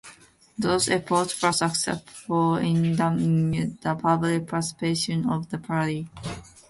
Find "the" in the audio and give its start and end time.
3.83-3.93, 5.51-5.59